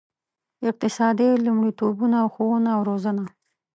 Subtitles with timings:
[0.69, 3.25] اقتصادي لومړیتوبونه او ښوونه او روزنه.